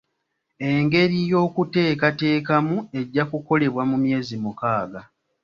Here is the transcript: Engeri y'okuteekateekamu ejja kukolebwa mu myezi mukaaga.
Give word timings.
Engeri 0.69 1.17
y'okuteekateekamu 1.31 2.75
ejja 2.99 3.23
kukolebwa 3.31 3.83
mu 3.89 3.95
myezi 4.03 4.35
mukaaga. 4.43 5.01